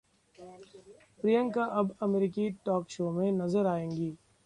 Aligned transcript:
प्रियंका 1.19 1.65
अब 1.81 1.95
अमेरिकी 2.01 2.49
talk 2.65 2.89
show 2.89 3.11
में 3.11 3.31
नजर 3.33 3.67
आएंगी 3.67 4.15